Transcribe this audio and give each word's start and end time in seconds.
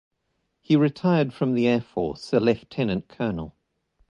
He 0.61 0.75
retired 0.75 1.31
from 1.31 1.53
the 1.53 1.67
Air 1.67 1.79
Force, 1.79 2.33
a 2.33 2.39
lieutenant 2.39 3.07
colonel. 3.07 3.53